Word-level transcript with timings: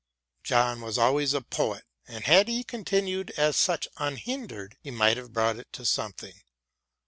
John 0.43 0.81
was 0.81 0.97
always 0.97 1.35
a 1.35 1.41
poet, 1.41 1.83
and 2.07 2.23
had 2.23 2.47
he 2.47 2.63
continued 2.63 3.29
as 3.37 3.55
such 3.55 3.87
unhindered 3.97 4.75
he 4.81 4.89
might 4.89 5.17
have 5.17 5.31
brought 5.31 5.57
it 5.59 5.71
to 5.73 5.85
something. 5.85 6.41